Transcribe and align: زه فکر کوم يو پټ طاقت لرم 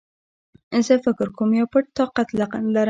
زه 0.87 0.93
فکر 1.05 1.27
کوم 1.37 1.49
يو 1.59 1.65
پټ 1.73 1.85
طاقت 1.97 2.27
لرم 2.37 2.65